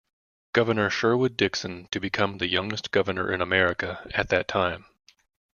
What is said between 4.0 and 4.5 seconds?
at that